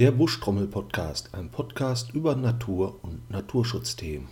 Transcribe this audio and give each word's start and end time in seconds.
Der 0.00 0.12
Buschtrommel-Podcast, 0.12 1.34
ein 1.34 1.50
Podcast 1.50 2.14
über 2.14 2.34
Natur 2.34 3.00
und 3.02 3.28
Naturschutzthemen. 3.28 4.28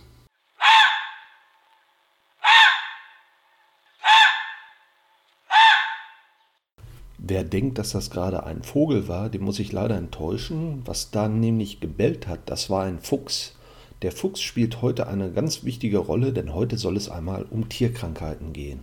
Wer 7.19 7.43
denkt, 7.43 7.77
dass 7.77 7.91
das 7.91 8.09
gerade 8.09 8.47
ein 8.47 8.63
Vogel 8.63 9.07
war, 9.07 9.29
den 9.29 9.43
muss 9.43 9.59
ich 9.59 9.71
leider 9.71 9.95
enttäuschen. 9.95 10.81
Was 10.85 11.11
da 11.11 11.27
nämlich 11.27 11.79
gebellt 11.79 12.27
hat, 12.27 12.49
das 12.49 12.71
war 12.71 12.85
ein 12.85 12.99
Fuchs. 12.99 13.53
Der 14.01 14.11
Fuchs 14.11 14.41
spielt 14.41 14.81
heute 14.81 15.05
eine 15.05 15.31
ganz 15.31 15.63
wichtige 15.63 15.99
Rolle, 15.99 16.33
denn 16.33 16.55
heute 16.55 16.79
soll 16.79 16.97
es 16.97 17.09
einmal 17.09 17.43
um 17.43 17.69
Tierkrankheiten 17.69 18.53
gehen. 18.53 18.79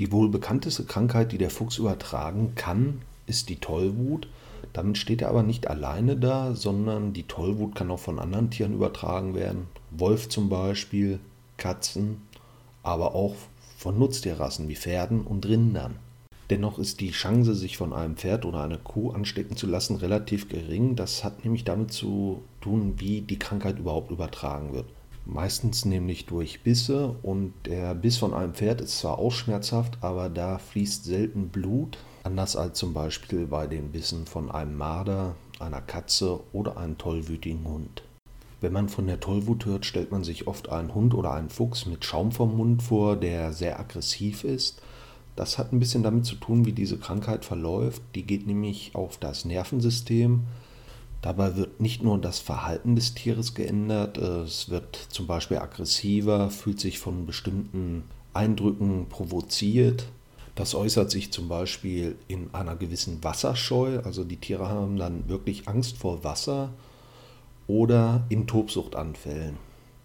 Die 0.00 0.10
wohl 0.10 0.28
bekannteste 0.28 0.82
Krankheit, 0.82 1.30
die 1.30 1.38
der 1.38 1.50
Fuchs 1.50 1.78
übertragen 1.78 2.56
kann, 2.56 3.02
ist 3.26 3.50
die 3.50 3.60
Tollwut. 3.60 4.26
Damit 4.72 4.98
steht 4.98 5.22
er 5.22 5.28
aber 5.28 5.42
nicht 5.42 5.68
alleine 5.68 6.16
da, 6.16 6.54
sondern 6.54 7.12
die 7.12 7.24
Tollwut 7.24 7.74
kann 7.74 7.90
auch 7.90 7.98
von 7.98 8.18
anderen 8.18 8.50
Tieren 8.50 8.74
übertragen 8.74 9.34
werden. 9.34 9.66
Wolf 9.90 10.28
zum 10.28 10.48
Beispiel, 10.48 11.18
Katzen, 11.56 12.22
aber 12.82 13.14
auch 13.14 13.34
von 13.76 13.98
Nutztierrassen 13.98 14.68
wie 14.68 14.76
Pferden 14.76 15.22
und 15.22 15.46
Rindern. 15.46 15.96
Dennoch 16.50 16.78
ist 16.78 17.00
die 17.00 17.12
Chance, 17.12 17.54
sich 17.54 17.76
von 17.76 17.92
einem 17.92 18.16
Pferd 18.16 18.44
oder 18.44 18.62
einer 18.62 18.78
Kuh 18.78 19.10
anstecken 19.12 19.56
zu 19.56 19.66
lassen, 19.66 19.96
relativ 19.96 20.48
gering. 20.48 20.96
Das 20.96 21.24
hat 21.24 21.44
nämlich 21.44 21.64
damit 21.64 21.92
zu 21.92 22.42
tun, 22.60 22.94
wie 22.98 23.22
die 23.22 23.38
Krankheit 23.38 23.78
überhaupt 23.78 24.10
übertragen 24.10 24.74
wird. 24.74 24.86
Meistens 25.24 25.84
nämlich 25.84 26.26
durch 26.26 26.62
Bisse 26.62 27.14
und 27.22 27.54
der 27.64 27.94
Biss 27.94 28.18
von 28.18 28.34
einem 28.34 28.54
Pferd 28.54 28.80
ist 28.80 28.98
zwar 28.98 29.18
auch 29.18 29.32
schmerzhaft, 29.32 29.98
aber 30.00 30.28
da 30.28 30.58
fließt 30.58 31.04
selten 31.04 31.48
Blut, 31.48 31.96
anders 32.24 32.56
als 32.56 32.78
zum 32.78 32.94
Beispiel 32.94 33.46
bei 33.46 33.66
den 33.66 33.92
Bissen 33.92 34.26
von 34.26 34.50
einem 34.50 34.76
Marder, 34.76 35.34
einer 35.58 35.80
Katze 35.80 36.40
oder 36.52 36.76
einem 36.76 36.98
tollwütigen 36.98 37.64
Hund. 37.64 38.02
Wenn 38.60 38.72
man 38.72 38.88
von 38.88 39.06
der 39.06 39.20
Tollwut 39.20 39.66
hört, 39.66 39.86
stellt 39.86 40.12
man 40.12 40.24
sich 40.24 40.46
oft 40.46 40.68
einen 40.68 40.94
Hund 40.94 41.14
oder 41.14 41.32
einen 41.32 41.50
Fuchs 41.50 41.86
mit 41.86 42.04
Schaum 42.04 42.32
vom 42.32 42.56
Mund 42.56 42.82
vor, 42.82 43.16
der 43.16 43.52
sehr 43.52 43.80
aggressiv 43.80 44.44
ist. 44.44 44.80
Das 45.34 45.58
hat 45.58 45.72
ein 45.72 45.80
bisschen 45.80 46.02
damit 46.02 46.26
zu 46.26 46.36
tun, 46.36 46.64
wie 46.64 46.72
diese 46.72 46.98
Krankheit 46.98 47.44
verläuft. 47.44 48.02
Die 48.14 48.22
geht 48.22 48.46
nämlich 48.46 48.94
auf 48.94 49.18
das 49.18 49.44
Nervensystem, 49.44 50.44
Dabei 51.22 51.54
wird 51.54 51.80
nicht 51.80 52.02
nur 52.02 52.18
das 52.18 52.40
Verhalten 52.40 52.96
des 52.96 53.14
Tieres 53.14 53.54
geändert, 53.54 54.18
es 54.18 54.68
wird 54.68 54.96
zum 54.96 55.28
Beispiel 55.28 55.58
aggressiver, 55.58 56.50
fühlt 56.50 56.80
sich 56.80 56.98
von 56.98 57.26
bestimmten 57.26 58.02
Eindrücken 58.34 59.06
provoziert. 59.08 60.06
Das 60.54 60.74
äußert 60.74 61.10
sich 61.10 61.32
zum 61.32 61.48
Beispiel 61.48 62.16
in 62.28 62.52
einer 62.52 62.76
gewissen 62.76 63.24
Wasserscheu, 63.24 64.00
also 64.00 64.22
die 64.22 64.36
Tiere 64.36 64.68
haben 64.68 64.98
dann 64.98 65.28
wirklich 65.28 65.66
Angst 65.66 65.96
vor 65.96 66.24
Wasser 66.24 66.70
oder 67.66 68.24
in 68.28 68.46
Tobsuchtanfällen. 68.46 69.56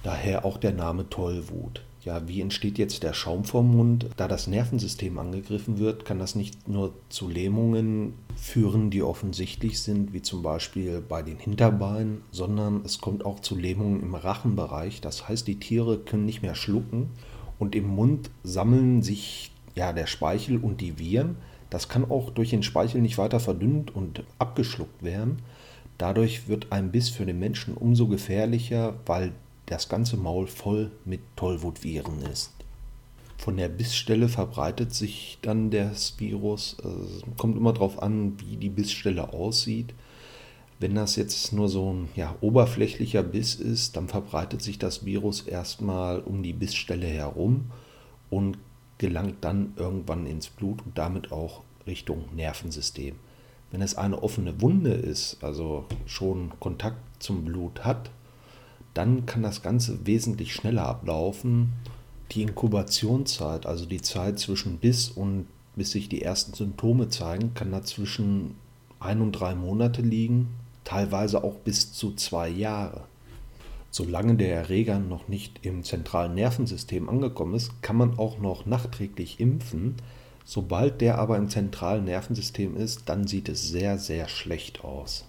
Daher 0.04 0.46
auch 0.46 0.58
der 0.58 0.72
Name 0.72 1.10
Tollwut. 1.10 1.82
Ja, 2.06 2.26
wie 2.30 2.40
entsteht 2.40 2.78
jetzt 2.78 3.04
der 3.04 3.12
Schaum 3.12 3.44
vom 3.44 3.76
Mund? 3.76 4.08
Da 4.16 4.30
das 4.30 4.48
Nervensystem 4.48 5.20
angegriffen 5.20 5.78
wird, 5.78 6.06
kann 6.06 6.20
das 6.20 6.36
nicht 6.36 6.70
nur 6.70 6.94
zu 7.10 7.28
Lähmungen 7.28 8.14
führen, 8.38 8.90
die 8.90 9.04
offensichtlich 9.04 9.82
sind, 9.82 10.14
wie 10.14 10.22
zum 10.22 10.42
Beispiel 10.42 11.02
bei 11.02 11.22
den 11.22 11.38
Hinterbeinen, 11.38 12.22
sondern 12.32 12.84
es 12.86 13.02
kommt 13.02 13.26
auch 13.26 13.42
zu 13.42 13.58
Lähmungen 13.58 14.02
im 14.02 14.16
Rachenbereich. 14.16 15.02
Das 15.02 15.28
heißt, 15.28 15.46
die 15.46 15.60
Tiere 15.60 15.98
können 15.98 16.26
nicht 16.26 16.42
mehr 16.42 16.56
schlucken 16.56 17.10
und 17.60 17.76
im 17.76 17.88
Mund 17.88 18.30
sammeln 18.44 19.02
sich 19.02 19.52
ja, 19.78 19.94
der 19.94 20.08
Speichel 20.08 20.58
und 20.58 20.82
die 20.82 21.00
Viren. 21.00 21.38
Das 21.70 21.88
kann 21.88 22.10
auch 22.10 22.32
durch 22.32 22.50
den 22.50 22.64
Speichel 22.64 23.02
nicht 23.02 23.18
weiter 23.18 23.40
verdünnt 23.40 23.96
und 23.96 24.24
abgeschluckt 24.40 25.04
werden. 25.04 25.40
Dadurch 25.98 26.48
wird 26.48 26.72
ein 26.72 26.92
Biss 26.92 27.10
für 27.10 27.26
den 27.26 27.40
Menschen 27.40 27.76
umso 27.76 28.08
gefährlicher, 28.08 28.96
weil 29.06 29.32
das 29.66 29.90
ganze 29.90 30.18
Maul 30.18 30.48
voll 30.48 30.92
mit 31.06 31.22
Tollwutviren 31.36 32.22
ist. 32.32 32.54
Von 33.38 33.58
der 33.58 33.70
Bissstelle 33.70 34.30
verbreitet 34.30 34.94
sich 34.94 35.38
dann 35.42 35.70
das 35.70 36.20
Virus. 36.20 36.78
Es 36.80 37.38
kommt 37.38 37.58
immer 37.58 37.74
darauf 37.74 38.02
an, 38.02 38.34
wie 38.40 38.58
die 38.58 38.70
Bissstelle 38.70 39.32
aussieht. 39.32 39.94
Wenn 40.80 40.96
das 40.96 41.16
jetzt 41.16 41.54
nur 41.54 41.70
so 41.70 41.94
ein 41.94 42.10
ja, 42.16 42.36
oberflächlicher 42.42 43.24
Biss 43.24 43.56
ist, 43.56 43.96
dann 43.96 44.08
verbreitet 44.08 44.62
sich 44.62 44.80
das 44.80 45.06
Virus 45.06 45.42
erstmal 45.42 46.20
um 46.20 46.44
die 46.44 46.54
Bissstelle 46.54 47.08
herum 47.08 47.72
und 48.30 48.58
gelangt 48.98 49.38
dann 49.42 49.74
irgendwann 49.76 50.26
ins 50.26 50.48
Blut 50.48 50.82
und 50.86 50.98
damit 50.98 51.32
auch 51.32 51.62
Richtung 51.86 52.26
Nervensystem. 52.36 53.16
Wenn 53.72 53.82
es 53.82 53.96
eine 53.96 54.24
offene 54.24 54.62
Wunde 54.62 54.92
ist, 54.92 55.44
also 55.44 55.86
schon 56.06 56.52
Kontakt 56.60 56.98
zum 57.20 57.46
Blut 57.46 57.84
hat, 57.84 58.12
dann 58.94 59.26
kann 59.26 59.44
das 59.44 59.62
Ganze 59.62 60.06
wesentlich 60.06 60.54
schneller 60.54 60.86
ablaufen. 60.88 61.74
Die 62.32 62.42
Inkubationszeit, 62.42 63.66
also 63.66 63.86
die 63.86 64.02
Zeit 64.02 64.40
zwischen 64.40 64.80
Biss 64.80 65.10
und 65.10 65.48
bis 65.76 65.92
sich 65.92 66.10
die 66.10 66.22
ersten 66.22 66.54
Symptome 66.54 67.10
zeigen, 67.10 67.54
kann 67.54 67.72
da 67.72 67.84
zwischen 67.84 68.56
ein 69.00 69.22
und 69.22 69.34
drei 69.34 69.54
Monate 69.54 70.02
liegen, 70.02 70.48
teilweise 70.84 71.44
auch 71.44 71.56
bis 71.56 71.94
zu 71.94 72.16
zwei 72.16 72.50
Jahre. 72.50 73.04
Solange 73.90 74.36
der 74.36 74.54
Erreger 74.54 75.00
noch 75.00 75.28
nicht 75.28 75.66
im 75.66 75.84
zentralen 75.84 76.36
Nervensystem 76.36 77.10
angekommen 77.10 77.56
ist, 77.56 77.82
kann 77.82 77.96
man 77.96 78.20
auch 78.20 78.38
noch 78.38 78.66
nachträglich 78.66 79.40
impfen. 79.40 79.96
Sobald 80.46 81.02
der 81.02 81.18
aber 81.18 81.38
im 81.38 81.50
zentralen 81.50 82.06
Nervensystem 82.06 82.78
ist, 82.78 83.10
dann 83.10 83.28
sieht 83.28 83.50
es 83.50 83.68
sehr, 83.70 83.98
sehr 83.98 84.28
schlecht 84.28 84.84
aus. 84.84 85.26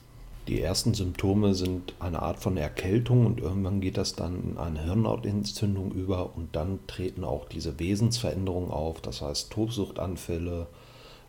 Die 0.49 0.63
ersten 0.63 0.95
Symptome 0.95 1.53
sind 1.55 1.93
eine 2.01 2.23
Art 2.23 2.39
von 2.39 2.57
Erkältung 2.57 3.27
und 3.27 3.39
irgendwann 3.39 3.83
geht 3.83 3.99
das 3.99 4.15
dann 4.15 4.53
in 4.53 4.57
eine 4.57 4.83
Hirnhautentzündung 4.83 5.93
über 5.93 6.35
und 6.37 6.57
dann 6.57 6.79
treten 6.87 7.23
auch 7.23 7.45
diese 7.45 7.79
Wesensveränderungen 7.79 8.71
auf, 8.71 9.03
das 9.03 9.21
heißt 9.21 9.53
Tobsuchtanfälle. 9.53 10.67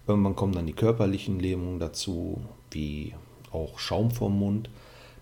Irgendwann 0.08 0.38
kommen 0.38 0.54
dann 0.54 0.68
die 0.68 0.74
körperlichen 0.74 1.38
Lähmungen 1.38 1.80
dazu, 1.80 2.40
wie 2.72 3.14
auch 3.52 3.78
Schaum 3.78 4.10
vom 4.10 4.40
Mund. 4.40 4.70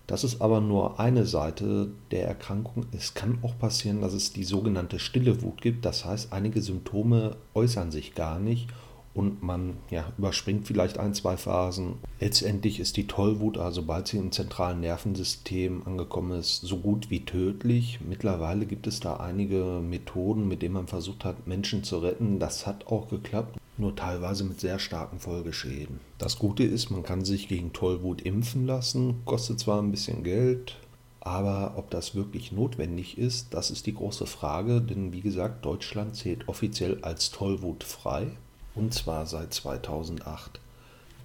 Das 0.08 0.24
ist 0.24 0.42
aber 0.42 0.62
nur 0.62 1.02
eine 1.02 1.26
Seite 1.26 1.92
der 2.12 2.28
Erkrankung. 2.28 2.86
Es 2.94 3.14
kann 3.14 3.40
auch 3.42 3.60
passieren, 3.60 4.02
dass 4.02 4.14
es 4.14 4.32
die 4.32 4.46
sogenannte 4.46 5.00
stille 5.00 5.42
Wut 5.42 5.62
gibt. 5.62 5.84
Das 5.84 6.06
heißt, 6.06 6.32
einige 6.32 6.62
Symptome 6.62 7.36
äußern 7.54 7.92
sich 7.92 8.16
gar 8.16 8.40
nicht 8.40 8.70
und 9.18 9.42
man 9.42 9.74
ja, 9.90 10.06
überspringt 10.18 10.68
vielleicht 10.68 11.00
ein, 11.00 11.14
zwei 11.14 11.36
Phasen. 11.38 11.96
Letztendlich 12.20 12.80
ist 12.80 12.98
die 12.98 13.08
Tollwut, 13.08 13.58
also 13.58 13.82
sobald 13.82 14.08
sie 14.08 14.18
im 14.18 14.32
zentralen 14.32 14.80
Nervensystem 14.80 15.82
angekommen 15.86 16.40
ist, 16.40 16.62
so 16.62 16.78
gut 16.78 17.10
wie 17.10 17.26
tödlich. 17.26 18.00
Mittlerweile 18.08 18.68
gibt 18.68 18.86
es 18.86 19.00
da 19.00 19.18
einige 19.18 19.82
Methoden, 19.82 20.48
mit 20.48 20.62
denen 20.62 20.76
man 20.76 20.88
versucht 20.88 21.26
hat, 21.26 21.48
Menschen 21.48 21.84
zu 21.84 21.98
retten. 21.98 22.40
Das 22.40 22.68
hat 22.68 22.88
auch 22.88 23.10
geklappt, 23.10 23.58
nur 23.80 23.96
teilweise 23.96 24.44
mit 24.44 24.60
sehr 24.60 24.80
starken 24.80 25.20
Folgeschäden. 25.20 26.00
Das 26.18 26.40
Gute 26.40 26.64
ist, 26.64 26.90
man 26.90 27.04
kann 27.04 27.26
sich 27.26 27.48
gegen 27.48 27.74
Tollwut 27.74 28.22
impfen 28.22 28.66
lassen, 28.66 29.22
kostet 29.26 29.60
zwar 29.60 29.82
ein 29.82 29.92
bisschen 29.92 30.24
Geld, 30.24 30.76
aber 31.20 31.74
ob 31.76 31.90
das 31.90 32.16
wirklich 32.16 32.52
notwendig 32.52 33.18
ist, 33.18 33.54
das 33.54 33.72
ist 33.72 33.86
die 33.86 33.94
große 33.94 34.26
Frage, 34.26 34.82
denn 34.82 35.12
wie 35.12 35.22
gesagt, 35.22 35.66
Deutschland 35.66 36.16
zählt 36.16 36.48
offiziell 36.48 37.04
als 37.04 37.32
Tollwut 37.32 37.84
frei 37.84 38.28
und 38.76 38.94
zwar 38.94 39.26
seit 39.26 39.54
2008. 39.54 40.60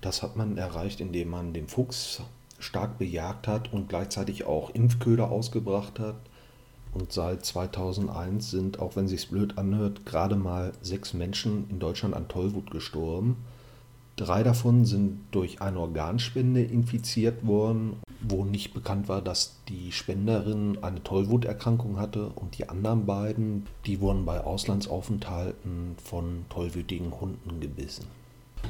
Das 0.01 0.23
hat 0.23 0.37
man 0.37 0.59
erreicht, 0.59 1.01
indem 1.01 1.31
man 1.31 1.53
den 1.53 1.69
Fuchs 1.69 2.21
stark 2.59 2.99
bejagt 2.99 3.47
hat 3.47 3.73
und 3.73 3.89
gleichzeitig 3.89 4.45
auch 4.45 4.71
Impfköder 4.71 5.31
ausgebracht 5.31 5.99
hat. 6.01 6.17
Und 6.95 7.13
seit 7.13 7.45
2001 7.45 8.51
sind, 8.51 8.79
auch 8.79 8.97
wenn 8.97 9.09
sich's 9.09 9.27
blöd 9.27 9.57
anhört, 9.57 10.05
gerade 10.05 10.37
mal 10.37 10.73
sechs 10.83 11.15
Menschen 11.15 11.67
in 11.71 11.79
Deutschland 11.79 12.15
an 12.15 12.29
Tollwut 12.29 12.71
gestorben. 12.71 13.37
Drei 14.17 14.43
davon 14.43 14.85
sind 14.85 15.21
durch 15.31 15.63
eine 15.63 15.81
Organspende 15.81 16.63
infiziert 16.63 17.47
worden, 17.47 17.97
wo 18.21 18.45
nicht 18.45 18.75
bekannt 18.75 19.09
war, 19.09 19.23
dass 19.23 19.57
die 19.69 19.91
Spenderin 19.91 20.79
eine 20.83 21.03
Tollwuterkrankung 21.03 21.99
hatte. 21.99 22.27
Und 22.35 22.59
die 22.59 22.69
anderen 22.69 23.07
beiden, 23.07 23.67
die 23.87 24.01
wurden 24.01 24.27
bei 24.27 24.45
Auslandsaufenthalten 24.45 25.97
von 26.03 26.45
tollwütigen 26.51 27.19
Hunden 27.19 27.61
gebissen. 27.61 28.05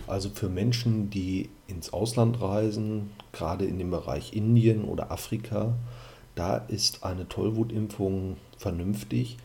Also 0.06 0.30
für 0.30 0.48
Menschen, 0.48 1.10
die 1.10 1.50
ins 1.66 1.92
Ausland 1.92 2.40
reisen, 2.40 3.10
gerade 3.32 3.64
in 3.64 3.78
dem 3.78 3.90
Bereich 3.90 4.32
Indien 4.34 4.84
oder 4.84 5.10
Afrika, 5.10 5.74
da 6.34 6.56
ist 6.56 7.04
eine 7.04 7.28
Tollwutimpfung 7.28 8.36
vernünftig. 8.56 9.36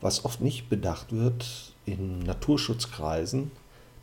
Was 0.00 0.24
oft 0.24 0.40
nicht 0.40 0.68
bedacht 0.68 1.12
wird 1.12 1.72
in 1.86 2.20
Naturschutzkreisen, 2.20 3.52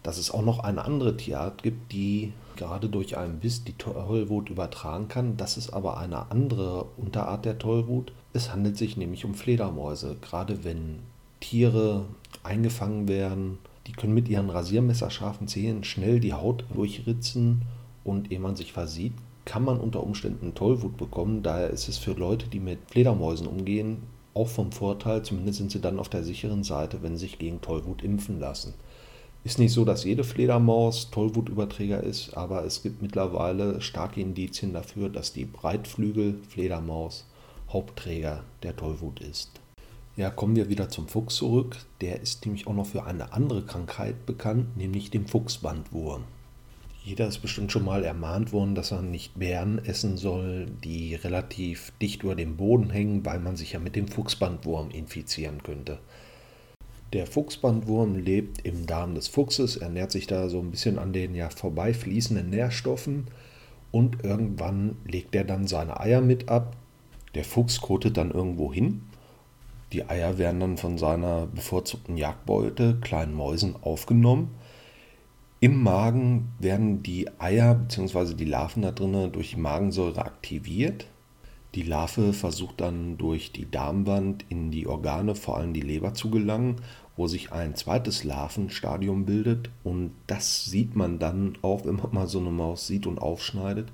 dass 0.03 0.17
es 0.17 0.31
auch 0.31 0.41
noch 0.43 0.59
eine 0.59 0.85
andere 0.85 1.17
Tierart 1.17 1.61
gibt, 1.61 1.91
die 1.91 2.31
gerade 2.55 2.89
durch 2.89 3.17
einen 3.17 3.39
Biss 3.39 3.63
die 3.63 3.73
Tollwut 3.73 4.49
übertragen 4.49 5.07
kann. 5.07 5.37
Das 5.37 5.57
ist 5.57 5.71
aber 5.71 5.97
eine 5.97 6.31
andere 6.31 6.85
Unterart 6.97 7.45
der 7.45 7.57
Tollwut. 7.57 8.13
Es 8.33 8.51
handelt 8.51 8.77
sich 8.77 8.95
nämlich 8.95 9.25
um 9.25 9.33
Fledermäuse. 9.33 10.15
Gerade 10.21 10.63
wenn 10.63 10.99
Tiere 11.39 12.05
eingefangen 12.43 13.07
werden, 13.07 13.59
die 13.87 13.93
können 13.93 14.13
mit 14.13 14.29
ihren 14.29 14.49
rasiermesserscharfen 14.49 15.47
Zähnen 15.47 15.83
schnell 15.83 16.19
die 16.19 16.33
Haut 16.33 16.63
durchritzen 16.73 17.63
und 18.03 18.31
ehe 18.31 18.39
man 18.39 18.55
sich 18.55 18.71
versieht, 18.71 19.13
kann 19.49 19.65
man 19.65 19.79
unter 19.79 20.03
Umständen 20.03 20.53
Tollwut 20.53 20.95
bekommen. 20.95 21.41
Daher 21.41 21.71
ist 21.71 21.89
es 21.89 21.97
für 21.97 22.11
Leute, 22.11 22.47
die 22.47 22.59
mit 22.59 22.77
Fledermäusen 22.91 23.47
umgehen, 23.47 24.03
auch 24.35 24.47
vom 24.47 24.71
Vorteil, 24.71 25.23
zumindest 25.23 25.57
sind 25.57 25.71
sie 25.71 25.81
dann 25.81 25.97
auf 25.97 26.07
der 26.07 26.23
sicheren 26.23 26.63
Seite, 26.63 27.01
wenn 27.01 27.17
sie 27.17 27.25
sich 27.25 27.39
gegen 27.39 27.59
Tollwut 27.59 28.03
impfen 28.03 28.39
lassen. 28.39 28.75
Ist 29.43 29.57
nicht 29.57 29.73
so, 29.73 29.85
dass 29.85 30.03
jede 30.03 30.23
Fledermaus 30.23 31.09
Tollwutüberträger 31.09 32.03
ist, 32.03 32.37
aber 32.37 32.63
es 32.63 32.83
gibt 32.83 33.01
mittlerweile 33.01 33.81
starke 33.81 34.21
Indizien 34.21 34.71
dafür, 34.71 35.09
dass 35.09 35.33
die 35.33 35.45
Breitflügel-Fledermaus 35.45 37.25
Hauptträger 37.69 38.43
der 38.61 38.75
Tollwut 38.75 39.19
ist. 39.19 39.49
Ja, 40.15 40.29
kommen 40.29 40.57
wir 40.57 40.69
wieder 40.69 40.89
zum 40.89 41.07
Fuchs 41.07 41.37
zurück. 41.37 41.77
Der 42.01 42.21
ist 42.21 42.45
nämlich 42.45 42.67
auch 42.67 42.75
noch 42.75 42.85
für 42.85 43.05
eine 43.05 43.33
andere 43.33 43.63
Krankheit 43.63 44.27
bekannt, 44.27 44.77
nämlich 44.77 45.09
dem 45.09 45.25
Fuchsbandwurm. 45.25 46.25
Jeder 47.03 47.27
ist 47.27 47.39
bestimmt 47.39 47.71
schon 47.71 47.85
mal 47.85 48.03
ermahnt 48.03 48.51
worden, 48.51 48.75
dass 48.75 48.91
er 48.91 49.01
nicht 49.01 49.39
Bären 49.39 49.83
essen 49.83 50.17
soll, 50.17 50.67
die 50.83 51.15
relativ 51.15 51.91
dicht 52.01 52.23
über 52.23 52.35
dem 52.35 52.57
Boden 52.57 52.89
hängen, 52.89 53.25
weil 53.25 53.39
man 53.39 53.55
sich 53.55 53.71
ja 53.71 53.79
mit 53.79 53.95
dem 53.95 54.07
Fuchsbandwurm 54.07 54.91
infizieren 54.91 55.63
könnte. 55.63 55.99
Der 57.13 57.25
Fuchsbandwurm 57.25 58.17
lebt 58.17 58.65
im 58.65 58.85
Darm 58.85 59.15
des 59.15 59.27
Fuchses, 59.27 59.77
ernährt 59.77 60.11
sich 60.11 60.27
da 60.27 60.47
so 60.49 60.59
ein 60.59 60.69
bisschen 60.69 60.99
an 60.99 61.11
den 61.11 61.33
ja 61.33 61.49
vorbeifließenden 61.49 62.49
Nährstoffen 62.49 63.27
und 63.91 64.23
irgendwann 64.23 64.95
legt 65.05 65.33
er 65.33 65.43
dann 65.43 65.65
seine 65.65 65.99
Eier 65.99 66.21
mit 66.21 66.49
ab. 66.49 66.75
Der 67.33 67.43
Fuchs 67.43 67.81
kotet 67.81 68.17
dann 68.17 68.29
irgendwo 68.29 68.71
hin. 68.71 69.01
Die 69.91 70.07
Eier 70.07 70.37
werden 70.37 70.59
dann 70.59 70.77
von 70.77 70.99
seiner 70.99 71.47
bevorzugten 71.47 72.15
Jagdbeute, 72.15 72.99
kleinen 73.01 73.33
Mäusen, 73.33 73.75
aufgenommen. 73.81 74.51
Im 75.61 75.83
Magen 75.83 76.53
werden 76.59 77.03
die 77.03 77.27
Eier 77.37 77.75
bzw. 77.75 78.33
die 78.33 78.45
Larven 78.45 78.81
da 78.81 78.91
drinnen 78.91 79.33
durch 79.33 79.57
Magensäure 79.57 80.23
aktiviert. 80.23 81.07
Die 81.75 81.83
Larve 81.83 82.31
versucht 82.31 82.79
dann 82.79 83.17
durch 83.17 83.51
die 83.51 83.69
Darmwand 83.69 84.45
in 84.47 84.71
die 84.71 84.87
Organe, 84.87 85.35
vor 85.35 85.57
allem 85.57 85.73
die 85.73 85.81
Leber, 85.81 86.13
zu 86.13 86.29
gelangen, 86.29 86.77
wo 87.17 87.27
sich 87.27 87.51
ein 87.51 87.75
zweites 87.75 88.23
Larvenstadium 88.23 89.25
bildet. 89.25 89.69
Und 89.83 90.11
das 90.27 90.63
sieht 90.63 90.95
man 90.95 91.19
dann 91.19 91.57
auch, 91.61 91.85
wenn 91.85 91.97
man 91.97 92.13
mal 92.13 92.27
so 92.27 92.39
eine 92.39 92.51
Maus 92.51 92.87
sieht 92.87 93.05
und 93.05 93.19
aufschneidet. 93.19 93.89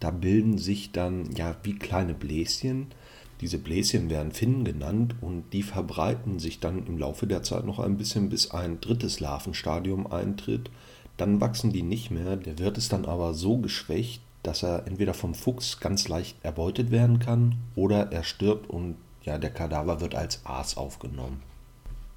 Da 0.00 0.10
bilden 0.10 0.58
sich 0.58 0.92
dann 0.92 1.32
ja 1.34 1.56
wie 1.62 1.74
kleine 1.74 2.12
Bläschen. 2.12 2.88
Diese 3.40 3.58
Bläschen 3.58 4.10
werden 4.10 4.32
Finnen 4.32 4.64
genannt 4.64 5.14
und 5.22 5.54
die 5.54 5.62
verbreiten 5.62 6.38
sich 6.38 6.60
dann 6.60 6.86
im 6.86 6.98
Laufe 6.98 7.26
der 7.26 7.42
Zeit 7.42 7.64
noch 7.64 7.78
ein 7.78 7.96
bisschen, 7.96 8.28
bis 8.28 8.50
ein 8.50 8.80
drittes 8.80 9.20
Larvenstadium 9.20 10.06
eintritt. 10.06 10.70
Dann 11.18 11.40
wachsen 11.42 11.72
die 11.72 11.82
nicht 11.82 12.10
mehr. 12.10 12.36
Der 12.36 12.58
Wirt 12.58 12.78
ist 12.78 12.92
dann 12.92 13.04
aber 13.04 13.34
so 13.34 13.58
geschwächt, 13.58 14.22
dass 14.42 14.62
er 14.62 14.86
entweder 14.86 15.12
vom 15.12 15.34
Fuchs 15.34 15.80
ganz 15.80 16.08
leicht 16.08 16.36
erbeutet 16.42 16.90
werden 16.90 17.18
kann 17.18 17.56
oder 17.74 18.10
er 18.12 18.24
stirbt 18.24 18.70
und 18.70 18.96
ja, 19.24 19.36
der 19.36 19.50
Kadaver 19.50 20.00
wird 20.00 20.14
als 20.14 20.46
Aas 20.46 20.76
aufgenommen. 20.78 21.42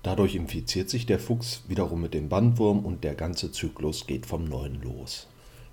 Dadurch 0.04 0.36
infiziert 0.36 0.90
sich 0.90 1.06
der 1.06 1.20
Fuchs 1.20 1.64
wiederum 1.68 2.02
mit 2.02 2.14
dem 2.14 2.30
Bandwurm 2.30 2.86
und 2.86 3.04
der 3.04 3.16
ganze 3.16 3.52
Zyklus 3.52 4.08
geht 4.08 4.26
vom 4.26 4.46
Neuen 4.46 4.82
los. 4.82 5.28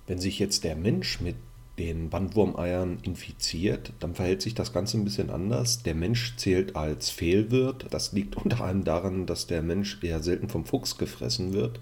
Wenn 0.07 0.19
sich 0.19 0.39
jetzt 0.39 0.65
der 0.65 0.75
Mensch 0.75 1.21
mit 1.21 1.37
den 1.79 2.11
Bandwurmeiern 2.11 2.99
infiziert, 3.03 3.93
dann 4.01 4.15
verhält 4.15 4.43
sich 4.43 4.55
das 4.55 4.73
Ganze 4.73 4.99
ein 4.99 5.05
bisschen 5.05 5.31
anders. 5.31 5.83
Der 5.83 5.95
Mensch 5.95 6.37
zählt 6.37 6.77
als 6.77 7.11
Fehlwirt. 7.11 7.87
Das 7.91 8.13
liegt 8.13 8.37
unter 8.43 8.63
anderem 8.63 8.85
daran, 8.85 9.27
dass 9.27 9.47
der 9.47 9.63
Mensch 9.63 10.03
eher 10.03 10.23
selten 10.23 10.49
vom 10.49 10.65
Fuchs 10.65 10.99
gefressen 10.99 11.53
wird. 11.53 11.79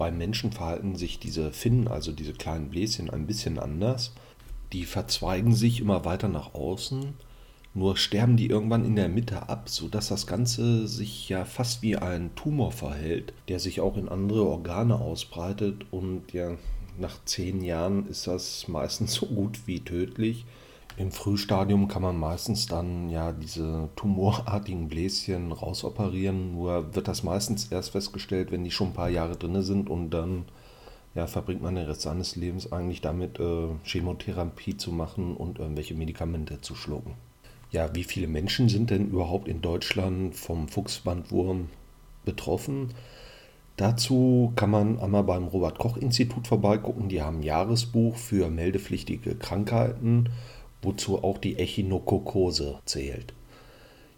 Beim 0.00 0.16
Menschen 0.16 0.50
verhalten 0.50 0.96
sich 0.96 1.18
diese 1.18 1.52
Finnen, 1.52 1.86
also 1.86 2.10
diese 2.10 2.32
kleinen 2.32 2.70
Bläschen, 2.70 3.10
ein 3.10 3.26
bisschen 3.26 3.58
anders. 3.58 4.14
Die 4.72 4.84
verzweigen 4.84 5.54
sich 5.54 5.78
immer 5.78 6.06
weiter 6.06 6.28
nach 6.28 6.54
außen, 6.54 7.12
nur 7.74 7.98
sterben 7.98 8.38
die 8.38 8.46
irgendwann 8.46 8.86
in 8.86 8.96
der 8.96 9.10
Mitte 9.10 9.50
ab, 9.50 9.68
sodass 9.68 10.08
das 10.08 10.26
Ganze 10.26 10.88
sich 10.88 11.28
ja 11.28 11.44
fast 11.44 11.82
wie 11.82 11.96
ein 11.96 12.34
Tumor 12.34 12.72
verhält, 12.72 13.34
der 13.48 13.60
sich 13.60 13.82
auch 13.82 13.98
in 13.98 14.08
andere 14.08 14.48
Organe 14.48 14.98
ausbreitet 14.98 15.84
und 15.90 16.32
ja, 16.32 16.56
nach 16.98 17.22
zehn 17.26 17.62
Jahren 17.62 18.06
ist 18.08 18.26
das 18.26 18.68
meistens 18.68 19.12
so 19.12 19.26
gut 19.26 19.66
wie 19.66 19.80
tödlich. 19.80 20.46
Im 20.96 21.12
Frühstadium 21.12 21.88
kann 21.88 22.02
man 22.02 22.18
meistens 22.18 22.66
dann 22.66 23.08
ja 23.10 23.32
diese 23.32 23.88
tumorartigen 23.96 24.88
Bläschen 24.88 25.52
rausoperieren, 25.52 26.52
nur 26.54 26.94
wird 26.94 27.08
das 27.08 27.22
meistens 27.22 27.68
erst 27.70 27.90
festgestellt, 27.90 28.50
wenn 28.50 28.64
die 28.64 28.70
schon 28.70 28.88
ein 28.88 28.94
paar 28.94 29.08
Jahre 29.08 29.36
drin 29.36 29.62
sind 29.62 29.88
und 29.88 30.10
dann 30.10 30.44
ja, 31.14 31.26
verbringt 31.26 31.62
man 31.62 31.74
den 31.74 31.86
Rest 31.86 32.02
seines 32.02 32.36
Lebens 32.36 32.72
eigentlich 32.72 33.00
damit, 33.00 33.40
äh, 33.40 33.68
Chemotherapie 33.84 34.76
zu 34.76 34.92
machen 34.92 35.36
und 35.36 35.58
irgendwelche 35.58 35.94
Medikamente 35.94 36.60
zu 36.60 36.74
schlucken. 36.74 37.14
Ja, 37.72 37.94
wie 37.94 38.04
viele 38.04 38.26
Menschen 38.26 38.68
sind 38.68 38.90
denn 38.90 39.08
überhaupt 39.10 39.48
in 39.48 39.60
Deutschland 39.60 40.34
vom 40.34 40.68
Fuchsbandwurm 40.68 41.68
betroffen? 42.24 42.92
Dazu 43.76 44.52
kann 44.56 44.70
man 44.70 44.98
einmal 44.98 45.24
beim 45.24 45.46
Robert 45.46 45.78
Koch 45.78 45.96
Institut 45.96 46.46
vorbeigucken. 46.46 47.08
Die 47.08 47.22
haben 47.22 47.38
ein 47.38 47.42
Jahresbuch 47.44 48.16
für 48.16 48.50
meldepflichtige 48.50 49.36
Krankheiten 49.36 50.28
wozu 50.82 51.22
auch 51.22 51.38
die 51.38 51.58
Echinokokose 51.58 52.78
zählt. 52.84 53.34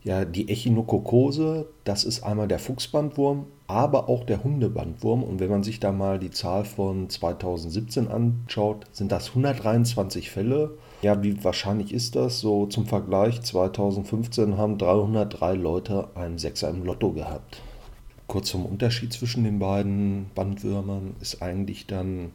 Ja, 0.05 0.25
die 0.25 0.49
Echinokokose, 0.49 1.69
das 1.85 2.03
ist 2.03 2.25
einmal 2.25 2.49
der 2.49 2.59
Fuchsbandwurm, 2.59 3.47
aber 3.69 4.09
auch 4.09 4.25
der 4.25 4.43
Hundebandwurm. 4.43 5.23
Und 5.23 5.39
wenn 5.39 5.51
man 5.51 5.63
sich 5.63 5.79
da 5.79 5.93
mal 5.93 6.19
die 6.19 6.33
Zahl 6.33 6.65
von 6.65 7.09
2017 7.09 8.09
anschaut, 8.09 8.85
sind 8.91 9.13
das 9.13 9.29
123 9.29 10.29
Fälle. 10.29 10.77
Ja, 11.03 11.23
wie 11.23 11.43
wahrscheinlich 11.45 11.95
ist 11.95 12.17
das? 12.17 12.41
So 12.41 12.67
zum 12.67 12.87
Vergleich, 12.87 13.43
2015 13.43 14.57
haben 14.57 14.77
303 14.77 15.55
Leute 15.55 16.09
einen 16.17 16.39
Sechser 16.39 16.69
im 16.69 16.85
Lotto 16.85 17.13
gehabt. 17.13 17.63
Kurz 18.27 18.49
zum 18.49 18.67
Unterschied 18.67 19.13
zwischen 19.13 19.45
den 19.45 19.61
beiden 19.61 20.31
Bandwürmern 20.35 21.15
ist 21.21 21.43
eigentlich 21.43 21.87
dann, 21.87 22.33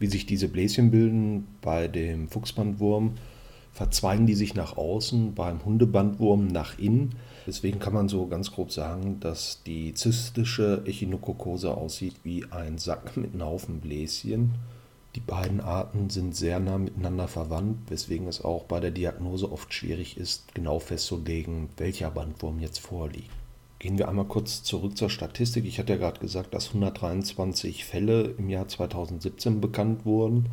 wie 0.00 0.08
sich 0.08 0.26
diese 0.26 0.48
Bläschen 0.48 0.90
bilden 0.90 1.46
bei 1.62 1.86
dem 1.86 2.28
Fuchsbandwurm 2.28 3.12
verzweigen 3.76 4.26
die 4.26 4.34
sich 4.34 4.54
nach 4.54 4.78
außen, 4.78 5.34
beim 5.34 5.62
Hundebandwurm 5.62 6.46
nach 6.46 6.78
innen. 6.78 7.14
Deswegen 7.46 7.78
kann 7.78 7.92
man 7.92 8.08
so 8.08 8.26
ganz 8.26 8.50
grob 8.50 8.72
sagen, 8.72 9.20
dass 9.20 9.62
die 9.66 9.92
zystische 9.92 10.82
Echinokokose 10.86 11.76
aussieht 11.76 12.16
wie 12.24 12.46
ein 12.50 12.78
Sack 12.78 13.16
mit 13.18 13.34
einem 13.34 13.44
Haufen 13.44 13.80
Bläschen. 13.80 14.54
Die 15.14 15.20
beiden 15.20 15.60
Arten 15.60 16.08
sind 16.08 16.34
sehr 16.34 16.58
nah 16.58 16.78
miteinander 16.78 17.28
verwandt, 17.28 17.90
weswegen 17.90 18.28
es 18.28 18.42
auch 18.42 18.64
bei 18.64 18.80
der 18.80 18.90
Diagnose 18.90 19.52
oft 19.52 19.72
schwierig 19.74 20.16
ist, 20.16 20.54
genau 20.54 20.78
festzulegen, 20.78 21.68
welcher 21.76 22.10
Bandwurm 22.10 22.60
jetzt 22.60 22.80
vorliegt. 22.80 23.30
Gehen 23.78 23.98
wir 23.98 24.08
einmal 24.08 24.24
kurz 24.24 24.62
zurück 24.62 24.96
zur 24.96 25.10
Statistik. 25.10 25.66
Ich 25.66 25.78
hatte 25.78 25.92
ja 25.92 25.98
gerade 25.98 26.20
gesagt, 26.20 26.54
dass 26.54 26.68
123 26.68 27.84
Fälle 27.84 28.34
im 28.38 28.48
Jahr 28.48 28.68
2017 28.68 29.60
bekannt 29.60 30.06
wurden. 30.06 30.46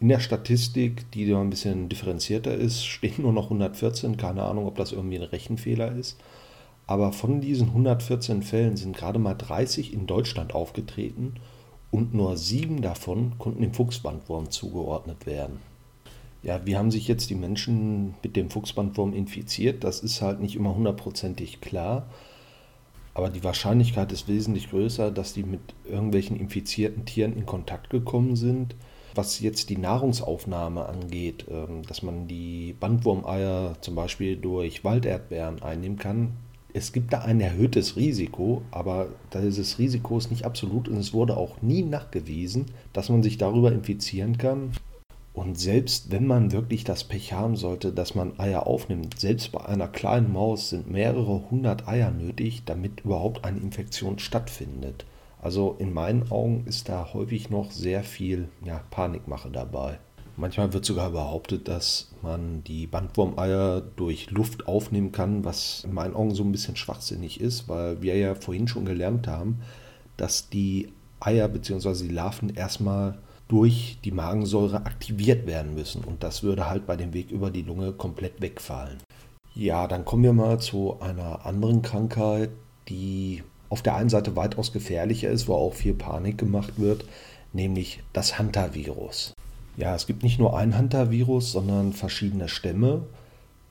In 0.00 0.08
der 0.08 0.20
Statistik, 0.20 1.10
die 1.10 1.28
da 1.28 1.38
ein 1.38 1.50
bisschen 1.50 1.90
differenzierter 1.90 2.54
ist, 2.54 2.86
stehen 2.86 3.16
nur 3.18 3.34
noch 3.34 3.44
114. 3.44 4.16
Keine 4.16 4.44
Ahnung, 4.44 4.66
ob 4.66 4.76
das 4.76 4.92
irgendwie 4.92 5.16
ein 5.16 5.22
Rechenfehler 5.22 5.92
ist. 5.92 6.18
Aber 6.86 7.12
von 7.12 7.42
diesen 7.42 7.68
114 7.68 8.42
Fällen 8.42 8.78
sind 8.78 8.96
gerade 8.96 9.18
mal 9.18 9.34
30 9.34 9.92
in 9.92 10.06
Deutschland 10.06 10.54
aufgetreten 10.54 11.34
und 11.90 12.14
nur 12.14 12.38
sieben 12.38 12.80
davon 12.80 13.34
konnten 13.38 13.60
dem 13.60 13.74
Fuchsbandwurm 13.74 14.50
zugeordnet 14.50 15.26
werden. 15.26 15.58
Ja, 16.42 16.64
wie 16.64 16.78
haben 16.78 16.90
sich 16.90 17.06
jetzt 17.06 17.28
die 17.28 17.34
Menschen 17.34 18.14
mit 18.22 18.36
dem 18.36 18.48
Fuchsbandwurm 18.48 19.12
infiziert? 19.12 19.84
Das 19.84 20.00
ist 20.00 20.22
halt 20.22 20.40
nicht 20.40 20.56
immer 20.56 20.74
hundertprozentig 20.74 21.60
klar. 21.60 22.06
Aber 23.12 23.28
die 23.28 23.44
Wahrscheinlichkeit 23.44 24.10
ist 24.12 24.28
wesentlich 24.28 24.70
größer, 24.70 25.10
dass 25.10 25.34
die 25.34 25.42
mit 25.42 25.60
irgendwelchen 25.84 26.40
infizierten 26.40 27.04
Tieren 27.04 27.36
in 27.36 27.44
Kontakt 27.44 27.90
gekommen 27.90 28.34
sind 28.34 28.74
was 29.14 29.40
jetzt 29.40 29.70
die 29.70 29.76
Nahrungsaufnahme 29.76 30.86
angeht, 30.86 31.46
ähm, 31.50 31.82
dass 31.86 32.02
man 32.02 32.28
die 32.28 32.74
Bandwurmeier 32.78 33.76
zum 33.80 33.94
Beispiel 33.94 34.36
durch 34.36 34.84
Walderdbeeren 34.84 35.62
einnehmen 35.62 35.98
kann, 35.98 36.32
es 36.72 36.92
gibt 36.92 37.12
da 37.12 37.20
ein 37.20 37.40
erhöhtes 37.40 37.96
Risiko, 37.96 38.62
aber 38.70 39.08
dieses 39.34 39.78
Risiko 39.78 40.18
ist 40.18 40.30
nicht 40.30 40.44
absolut 40.44 40.88
und 40.88 40.98
es 40.98 41.12
wurde 41.12 41.36
auch 41.36 41.62
nie 41.62 41.82
nachgewiesen, 41.82 42.66
dass 42.92 43.08
man 43.08 43.22
sich 43.22 43.38
darüber 43.38 43.72
infizieren 43.72 44.38
kann. 44.38 44.72
Und 45.32 45.58
selbst 45.58 46.10
wenn 46.10 46.26
man 46.26 46.52
wirklich 46.52 46.84
das 46.84 47.04
Pech 47.04 47.32
haben 47.32 47.56
sollte, 47.56 47.92
dass 47.92 48.14
man 48.14 48.38
Eier 48.38 48.66
aufnimmt, 48.66 49.18
selbst 49.18 49.52
bei 49.52 49.64
einer 49.64 49.88
kleinen 49.88 50.32
Maus 50.32 50.70
sind 50.70 50.90
mehrere 50.90 51.50
hundert 51.50 51.88
Eier 51.88 52.10
nötig, 52.10 52.62
damit 52.66 53.00
überhaupt 53.00 53.44
eine 53.44 53.58
Infektion 53.58 54.18
stattfindet. 54.18 55.06
Also 55.42 55.76
in 55.78 55.92
meinen 55.92 56.30
Augen 56.30 56.64
ist 56.66 56.88
da 56.88 57.12
häufig 57.14 57.50
noch 57.50 57.70
sehr 57.70 58.02
viel 58.02 58.48
ja, 58.64 58.82
Panikmache 58.90 59.50
dabei. 59.50 59.98
Manchmal 60.36 60.72
wird 60.72 60.84
sogar 60.84 61.10
behauptet, 61.10 61.68
dass 61.68 62.12
man 62.22 62.64
die 62.64 62.86
Bandwurmeier 62.86 63.82
durch 63.96 64.30
Luft 64.30 64.68
aufnehmen 64.68 65.12
kann, 65.12 65.44
was 65.44 65.84
in 65.84 65.92
meinen 65.92 66.14
Augen 66.14 66.34
so 66.34 66.42
ein 66.42 66.52
bisschen 66.52 66.76
schwachsinnig 66.76 67.40
ist, 67.40 67.68
weil 67.68 68.00
wir 68.00 68.16
ja 68.16 68.34
vorhin 68.34 68.68
schon 68.68 68.84
gelernt 68.84 69.26
haben, 69.26 69.60
dass 70.16 70.48
die 70.48 70.92
Eier 71.20 71.48
bzw. 71.48 72.06
die 72.06 72.14
Larven 72.14 72.54
erstmal 72.54 73.18
durch 73.48 73.98
die 74.04 74.12
Magensäure 74.12 74.86
aktiviert 74.86 75.46
werden 75.46 75.74
müssen. 75.74 76.04
Und 76.04 76.22
das 76.22 76.42
würde 76.42 76.70
halt 76.70 76.86
bei 76.86 76.96
dem 76.96 77.12
Weg 77.12 77.30
über 77.30 77.50
die 77.50 77.62
Lunge 77.62 77.92
komplett 77.92 78.40
wegfallen. 78.40 78.98
Ja, 79.54 79.88
dann 79.88 80.04
kommen 80.04 80.22
wir 80.22 80.32
mal 80.32 80.60
zu 80.60 81.00
einer 81.00 81.44
anderen 81.44 81.82
Krankheit, 81.82 82.50
die 82.88 83.42
auf 83.70 83.80
der 83.82 83.94
einen 83.94 84.10
Seite 84.10 84.36
weitaus 84.36 84.72
gefährlicher 84.72 85.30
ist, 85.30 85.48
wo 85.48 85.54
auch 85.54 85.72
viel 85.72 85.94
Panik 85.94 86.36
gemacht 86.36 86.74
wird, 86.76 87.06
nämlich 87.52 88.02
das 88.12 88.38
Hantavirus. 88.38 89.32
Ja, 89.76 89.94
es 89.94 90.06
gibt 90.06 90.22
nicht 90.22 90.38
nur 90.38 90.56
ein 90.58 90.76
Hantavirus, 90.76 91.52
sondern 91.52 91.94
verschiedene 91.94 92.48
Stämme 92.48 93.02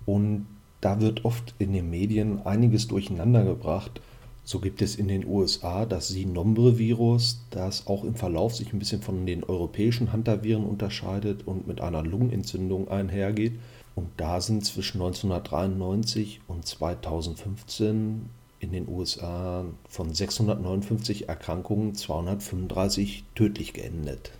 und 0.05 0.47
da 0.81 1.01
wird 1.01 1.25
oft 1.25 1.53
in 1.59 1.73
den 1.73 1.89
Medien 1.89 2.45
einiges 2.45 2.87
durcheinander 2.87 3.43
gebracht. 3.43 4.01
So 4.45 4.59
gibt 4.59 4.81
es 4.81 4.95
in 4.95 5.07
den 5.07 5.27
USA 5.27 5.85
das 5.85 6.07
Sinombre-Virus, 6.07 7.41
das 7.51 7.85
auch 7.85 8.03
im 8.03 8.15
Verlauf 8.15 8.55
sich 8.55 8.73
ein 8.73 8.79
bisschen 8.79 9.01
von 9.01 9.25
den 9.25 9.43
europäischen 9.43 10.11
Hantaviren 10.11 10.65
unterscheidet 10.65 11.45
und 11.45 11.67
mit 11.67 11.81
einer 11.81 12.01
Lungenentzündung 12.01 12.87
einhergeht. 12.87 13.59
Und 13.95 14.07
da 14.17 14.39
sind 14.39 14.65
zwischen 14.65 15.01
1993 15.01 16.39
und 16.47 16.65
2015 16.65 18.29
in 18.59 18.71
den 18.71 18.87
USA 18.87 19.65
von 19.87 20.13
659 20.13 21.29
Erkrankungen 21.29 21.95
235 21.95 23.23
tödlich 23.35 23.73
geendet. 23.73 24.31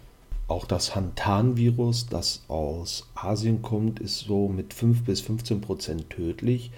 Auch 0.48 0.66
das 0.66 0.96
Hantan-Virus, 0.96 2.08
das 2.08 2.44
aus 2.48 3.08
Asien 3.14 3.62
kommt, 3.62 4.00
ist 4.00 4.20
so 4.20 4.48
mit 4.48 4.74
5 4.74 5.04
bis 5.04 5.22
15 5.22 5.62
Prozent 5.62 6.10
tödlich. 6.10 6.72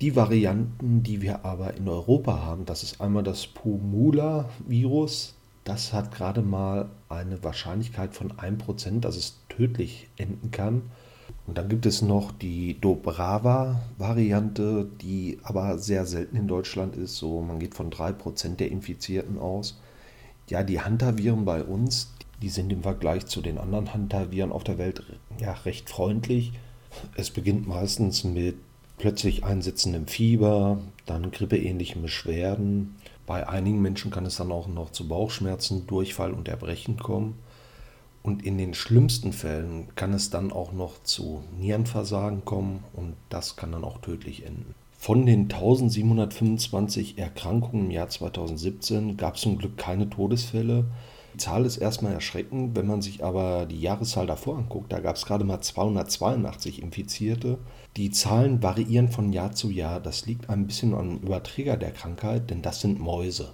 Die 0.00 0.16
Varianten, 0.16 1.02
die 1.02 1.20
wir 1.20 1.44
aber 1.44 1.74
in 1.74 1.86
Europa 1.86 2.40
haben, 2.40 2.64
das 2.64 2.82
ist 2.82 3.00
einmal 3.02 3.22
das 3.22 3.46
Pumula-Virus. 3.46 5.34
Das 5.64 5.92
hat 5.92 6.14
gerade 6.14 6.40
mal 6.40 6.88
eine 7.10 7.44
Wahrscheinlichkeit 7.44 8.14
von 8.14 8.32
1%, 8.32 9.00
dass 9.00 9.16
es 9.16 9.38
tödlich 9.50 10.08
enden 10.16 10.50
kann. 10.50 10.82
Und 11.50 11.58
dann 11.58 11.68
gibt 11.68 11.84
es 11.84 12.00
noch 12.00 12.30
die 12.30 12.80
Dobrava-Variante, 12.80 14.88
die 15.00 15.40
aber 15.42 15.78
sehr 15.78 16.06
selten 16.06 16.36
in 16.36 16.46
Deutschland 16.46 16.94
ist. 16.94 17.16
So, 17.16 17.40
man 17.40 17.58
geht 17.58 17.74
von 17.74 17.90
3% 17.90 18.54
der 18.54 18.70
Infizierten 18.70 19.36
aus. 19.36 19.76
Ja, 20.46 20.62
die 20.62 20.80
Hantaviren 20.80 21.44
bei 21.44 21.64
uns, 21.64 22.14
die 22.40 22.50
sind 22.50 22.72
im 22.72 22.84
Vergleich 22.84 23.26
zu 23.26 23.40
den 23.40 23.58
anderen 23.58 23.92
Hantaviren 23.92 24.52
auf 24.52 24.62
der 24.62 24.78
Welt 24.78 25.02
ja, 25.40 25.54
recht 25.64 25.90
freundlich. 25.90 26.52
Es 27.16 27.30
beginnt 27.30 27.66
meistens 27.66 28.22
mit 28.22 28.54
plötzlich 28.98 29.42
einsetzendem 29.42 30.06
Fieber, 30.06 30.78
dann 31.04 31.32
grippeähnlichen 31.32 32.00
Beschwerden. 32.00 32.94
Bei 33.26 33.48
einigen 33.48 33.82
Menschen 33.82 34.12
kann 34.12 34.24
es 34.24 34.36
dann 34.36 34.52
auch 34.52 34.68
noch 34.68 34.92
zu 34.92 35.08
Bauchschmerzen, 35.08 35.88
Durchfall 35.88 36.32
und 36.32 36.46
Erbrechen 36.46 36.96
kommen. 36.96 37.34
Und 38.22 38.44
in 38.44 38.58
den 38.58 38.74
schlimmsten 38.74 39.32
Fällen 39.32 39.88
kann 39.96 40.12
es 40.12 40.30
dann 40.30 40.52
auch 40.52 40.72
noch 40.72 41.02
zu 41.02 41.42
Nierenversagen 41.58 42.44
kommen 42.44 42.84
und 42.92 43.14
das 43.30 43.56
kann 43.56 43.72
dann 43.72 43.84
auch 43.84 43.98
tödlich 43.98 44.44
enden. 44.44 44.74
Von 44.92 45.24
den 45.24 45.44
1725 45.44 47.16
Erkrankungen 47.16 47.86
im 47.86 47.90
Jahr 47.90 48.10
2017 48.10 49.16
gab 49.16 49.36
es 49.36 49.40
zum 49.40 49.56
Glück 49.56 49.78
keine 49.78 50.10
Todesfälle. 50.10 50.84
Die 51.32 51.38
Zahl 51.38 51.64
ist 51.64 51.78
erstmal 51.78 52.12
erschreckend, 52.12 52.76
wenn 52.76 52.86
man 52.86 53.00
sich 53.00 53.24
aber 53.24 53.64
die 53.64 53.80
Jahreszahl 53.80 54.26
davor 54.26 54.58
anguckt, 54.58 54.92
da 54.92 55.00
gab 55.00 55.16
es 55.16 55.24
gerade 55.24 55.44
mal 55.44 55.60
282 55.60 56.82
Infizierte. 56.82 57.58
Die 57.96 58.10
Zahlen 58.10 58.62
variieren 58.62 59.08
von 59.08 59.32
Jahr 59.32 59.52
zu 59.52 59.70
Jahr. 59.70 60.00
Das 60.00 60.26
liegt 60.26 60.50
ein 60.50 60.66
bisschen 60.66 60.92
am 60.92 61.16
Überträger 61.18 61.78
der 61.78 61.92
Krankheit, 61.92 62.50
denn 62.50 62.60
das 62.60 62.82
sind 62.82 63.00
Mäuse. 63.00 63.52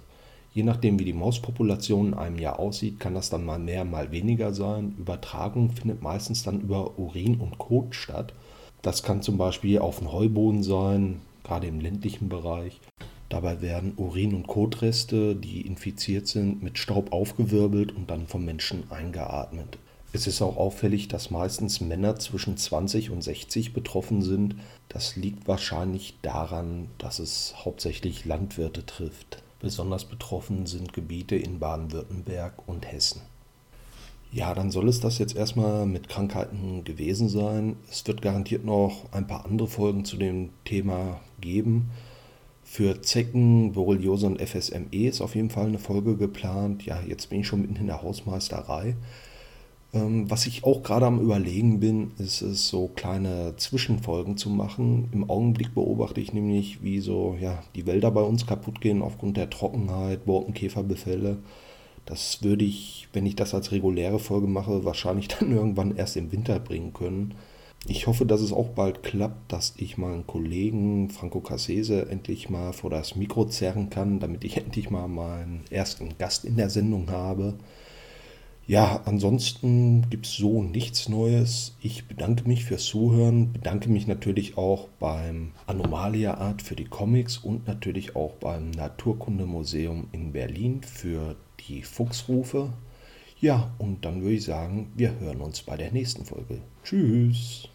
Je 0.57 0.63
nachdem, 0.63 0.97
wie 0.97 1.05
die 1.05 1.13
Mauspopulation 1.13 2.07
in 2.07 2.13
einem 2.15 2.39
Jahr 2.39 2.57
aussieht, 2.57 2.99
kann 2.99 3.13
das 3.13 3.29
dann 3.29 3.45
mal 3.45 3.59
mehr, 3.59 3.85
mal 3.85 4.11
weniger 4.11 4.55
sein. 4.55 4.95
Übertragung 4.97 5.69
findet 5.69 6.01
meistens 6.01 6.41
dann 6.41 6.61
über 6.61 6.97
Urin 6.97 7.39
und 7.39 7.59
Kot 7.59 7.93
statt. 7.93 8.33
Das 8.81 9.03
kann 9.03 9.21
zum 9.21 9.37
Beispiel 9.37 9.77
auf 9.77 9.99
dem 9.99 10.11
Heuboden 10.11 10.63
sein, 10.63 11.21
gerade 11.43 11.67
im 11.67 11.79
ländlichen 11.79 12.27
Bereich. 12.27 12.81
Dabei 13.29 13.61
werden 13.61 13.93
Urin- 13.97 14.33
und 14.33 14.47
Kotreste, 14.47 15.35
die 15.35 15.61
infiziert 15.61 16.25
sind, 16.25 16.63
mit 16.63 16.79
Staub 16.79 17.13
aufgewirbelt 17.13 17.95
und 17.95 18.09
dann 18.09 18.25
vom 18.25 18.43
Menschen 18.43 18.85
eingeatmet. 18.89 19.77
Es 20.11 20.25
ist 20.25 20.41
auch 20.41 20.57
auffällig, 20.57 21.07
dass 21.07 21.29
meistens 21.29 21.81
Männer 21.81 22.15
zwischen 22.15 22.57
20 22.57 23.11
und 23.11 23.23
60 23.23 23.73
betroffen 23.73 24.23
sind. 24.23 24.55
Das 24.89 25.17
liegt 25.17 25.47
wahrscheinlich 25.47 26.15
daran, 26.23 26.87
dass 26.97 27.19
es 27.19 27.53
hauptsächlich 27.63 28.25
Landwirte 28.25 28.83
trifft. 28.87 29.43
Besonders 29.59 30.05
betroffen 30.05 30.65
sind 30.65 30.93
Gebiete 30.93 31.35
in 31.35 31.59
Baden-Württemberg 31.59 32.67
und 32.67 32.91
Hessen. 32.91 33.21
Ja, 34.31 34.53
dann 34.53 34.71
soll 34.71 34.87
es 34.89 34.99
das 34.99 35.17
jetzt 35.17 35.35
erstmal 35.35 35.85
mit 35.85 36.09
Krankheiten 36.09 36.83
gewesen 36.83 37.29
sein. 37.29 37.77
Es 37.89 38.05
wird 38.07 38.21
garantiert 38.21 38.65
noch 38.65 39.11
ein 39.11 39.25
paar 39.25 39.45
andere 39.45 39.67
Folgen 39.67 40.05
zu 40.05 40.17
dem 40.17 40.49
Thema 40.65 41.21
geben. 41.39 41.89
Für 42.63 43.01
Zecken, 43.01 43.71
Borreliose 43.71 44.27
und 44.27 44.41
FSME 44.41 45.07
ist 45.07 45.21
auf 45.21 45.35
jeden 45.35 45.49
Fall 45.49 45.67
eine 45.67 45.79
Folge 45.79 46.17
geplant. 46.17 46.85
Ja, 46.85 46.99
jetzt 47.07 47.29
bin 47.29 47.39
ich 47.39 47.47
schon 47.47 47.61
mitten 47.61 47.77
in 47.77 47.87
der 47.87 48.03
Hausmeisterei. 48.03 48.95
Ähm, 49.93 50.29
was 50.29 50.47
ich 50.47 50.63
auch 50.63 50.83
gerade 50.83 51.05
am 51.05 51.19
Überlegen 51.19 51.79
bin, 51.79 52.11
ist 52.17 52.41
es, 52.41 52.67
so 52.67 52.89
kleine 52.89 53.55
Zwischenfolgen 53.57 54.37
zu 54.37 54.49
machen. 54.49 55.09
Im 55.13 55.29
Augenblick 55.29 55.73
beobachte 55.73 56.19
ich 56.21 56.33
nämlich, 56.33 56.83
wie 56.83 56.99
so 56.99 57.37
ja, 57.39 57.63
die 57.75 57.85
Wälder 57.85 58.11
bei 58.11 58.21
uns 58.21 58.45
kaputt 58.45 58.81
gehen 58.81 59.01
aufgrund 59.01 59.37
der 59.37 59.49
Trockenheit, 59.49 60.25
Borkenkäferbefälle. 60.25 61.37
Das 62.05 62.41
würde 62.43 62.65
ich, 62.65 63.07
wenn 63.13 63.25
ich 63.25 63.35
das 63.35 63.53
als 63.53 63.71
reguläre 63.71 64.19
Folge 64.19 64.47
mache, 64.47 64.85
wahrscheinlich 64.85 65.27
dann 65.39 65.51
irgendwann 65.51 65.95
erst 65.95 66.17
im 66.17 66.31
Winter 66.31 66.59
bringen 66.59 66.93
können. 66.93 67.35
Ich 67.85 68.07
hoffe, 68.07 68.25
dass 68.25 68.41
es 68.41 68.51
auch 68.51 68.69
bald 68.69 69.03
klappt, 69.03 69.51
dass 69.51 69.73
ich 69.77 69.97
meinen 69.97 70.27
Kollegen 70.27 71.09
Franco 71.09 71.39
Cassese 71.39 72.09
endlich 72.09 72.49
mal 72.49 72.73
vor 72.73 72.89
das 72.89 73.15
Mikro 73.15 73.45
zerren 73.45 73.89
kann, 73.89 74.19
damit 74.19 74.43
ich 74.43 74.57
endlich 74.65 74.89
mal 74.89 75.07
meinen 75.07 75.63
ersten 75.69 76.17
Gast 76.17 76.43
in 76.43 76.57
der 76.57 76.69
Sendung 76.69 77.09
habe. 77.09 77.55
Ja, 78.67 79.01
ansonsten 79.05 80.09
gibt 80.09 80.25
es 80.25 80.33
so 80.33 80.61
nichts 80.61 81.07
Neues. 81.07 81.77
Ich 81.81 82.09
bedanke 82.09 82.45
mich 82.45 82.65
fürs 82.65 82.83
Zuhören, 82.83 83.53
bedanke 83.53 83.89
mich 83.89 84.07
natürlich 84.07 84.57
auch 84.57 84.89
beim 84.99 85.53
Anomalia 85.67 86.33
Art 86.33 86.61
für 86.61 86.75
die 86.75 86.83
Comics 86.83 87.37
und 87.37 87.65
natürlich 87.65 88.17
auch 88.17 88.33
beim 88.33 88.71
Naturkundemuseum 88.71 90.09
in 90.11 90.33
Berlin 90.33 90.81
für 90.83 91.37
die 91.69 91.81
Fuchsrufe. 91.81 92.73
Ja, 93.39 93.71
und 93.77 94.03
dann 94.03 94.21
würde 94.21 94.35
ich 94.35 94.43
sagen, 94.43 94.91
wir 94.97 95.17
hören 95.17 95.39
uns 95.39 95.61
bei 95.61 95.77
der 95.77 95.93
nächsten 95.93 96.25
Folge. 96.25 96.59
Tschüss. 96.83 97.69